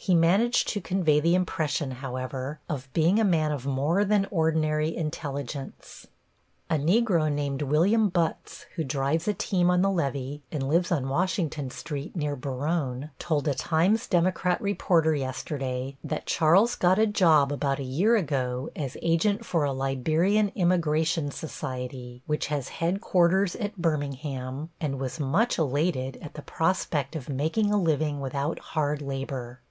He 0.00 0.14
managed 0.14 0.68
to 0.68 0.80
convey 0.80 1.18
the 1.20 1.34
impression, 1.34 1.90
however, 1.90 2.60
of 2.68 2.90
being 2.94 3.18
a 3.18 3.24
man 3.24 3.50
of 3.52 3.66
more 3.66 4.04
than 4.06 4.28
ordinary 4.30 4.96
intelligence. 4.96 6.06
A 6.70 6.76
Negro 6.76 7.30
named 7.30 7.62
William 7.62 8.08
Butts, 8.08 8.64
who 8.76 8.84
drives 8.84 9.26
a 9.28 9.34
team 9.34 9.70
on 9.70 9.82
the 9.82 9.90
levee 9.90 10.40
and 10.52 10.66
lives 10.66 10.92
on 10.92 11.08
Washington 11.10 11.68
Street, 11.68 12.14
near 12.16 12.36
Baronne, 12.36 13.10
told 13.18 13.48
a 13.48 13.54
Times 13.54 14.06
Democrat 14.06 14.62
reporter 14.62 15.14
yesterday 15.16 15.98
that 16.04 16.26
Charles 16.26 16.74
got 16.76 16.98
a 17.00 17.06
job 17.06 17.50
about 17.52 17.80
a 17.80 17.84
year 17.84 18.14
ago 18.16 18.70
as 18.76 18.96
agent 19.02 19.44
for 19.44 19.64
a 19.64 19.72
Liberian 19.74 20.52
Immigration 20.54 21.30
Society, 21.32 22.22
which 22.24 22.46
has 22.46 22.68
headquarters 22.68 23.56
at 23.56 23.76
Birmingham, 23.76 24.70
and 24.80 25.00
was 25.00 25.18
much 25.20 25.58
elated 25.58 26.18
at 26.22 26.32
the 26.34 26.40
prospect 26.42 27.14
of 27.16 27.28
making 27.28 27.70
a 27.72 27.76
living 27.78 28.20
without 28.20 28.58
hard 28.60 29.02
labor. 29.02 29.60